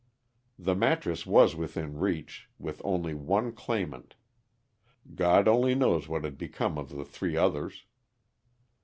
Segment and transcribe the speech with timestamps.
[0.57, 4.15] The mattress was within reach, with only one claim ant.
[5.13, 7.85] God only knows what had become of the three others.